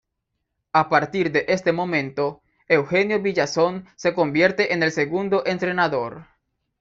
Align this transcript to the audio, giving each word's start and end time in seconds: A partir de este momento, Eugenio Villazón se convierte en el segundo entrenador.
A 0.73 0.89
partir 0.89 1.31
de 1.31 1.45
este 1.49 1.71
momento, 1.73 2.41
Eugenio 2.67 3.21
Villazón 3.21 3.85
se 3.95 4.15
convierte 4.15 4.73
en 4.73 4.81
el 4.81 4.91
segundo 4.91 5.43
entrenador. 5.45 6.25